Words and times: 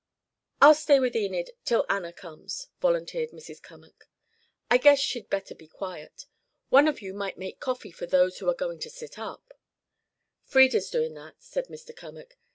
"I'll 0.59 0.73
stay 0.73 0.99
with 0.99 1.15
Enid 1.15 1.51
till 1.63 1.85
Anna 1.87 2.11
comes," 2.11 2.69
volunteered 2.81 3.29
Mrs. 3.29 3.61
Cummack. 3.61 4.07
"I 4.67 4.79
guess 4.79 4.97
she'd 4.97 5.29
better 5.29 5.53
be 5.53 5.67
quiet. 5.67 6.25
One 6.69 6.87
of 6.87 7.03
you 7.03 7.13
might 7.13 7.37
make 7.37 7.59
coffee 7.59 7.91
for 7.91 8.07
those 8.07 8.39
that 8.39 8.47
are 8.47 8.55
going 8.55 8.79
to 8.79 8.89
sit 8.89 9.19
up" 9.19 9.53
"Frieda's 10.51 10.89
doin' 10.89 11.13
that," 11.13 11.35
said 11.37 11.67
Mr. 11.67 11.95
Cummack. 11.95 12.35